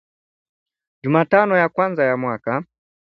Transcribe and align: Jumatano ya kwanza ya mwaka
Jumatano 1.03 1.57
ya 1.57 1.69
kwanza 1.69 2.03
ya 2.03 2.17
mwaka 2.17 2.63